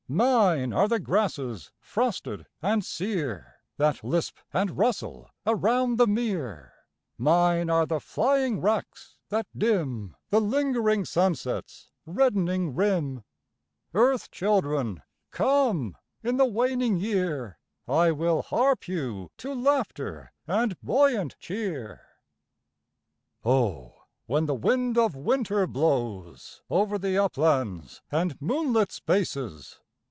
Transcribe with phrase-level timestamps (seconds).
[0.13, 6.73] Mine are the grasses frosted and sere, 83 That lisp and rustle around the mere,
[7.17, 13.23] Mine are the flying racks that dim The lingering sunset's reddening rim,
[13.93, 15.01] Earth children,
[15.31, 17.57] come, in the waning year,
[17.87, 22.01] I will harp you to laughter and buoyant cheer.
[23.45, 23.95] Ho,
[24.25, 29.79] when the wind of winter blows Over the uplands and moonlit spaces.